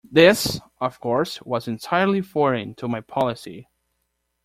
[0.03, 3.67] This, of course, was entirely foreign to my policy.